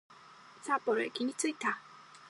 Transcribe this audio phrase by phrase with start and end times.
[0.63, 1.77] 札幌駅に着いた